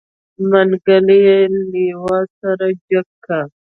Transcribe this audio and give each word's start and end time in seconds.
منګلی 0.49 1.19
يې 1.27 1.39
لېوه 1.71 2.19
سره 2.39 2.67
جګ 2.89 3.07
که. 3.25 3.39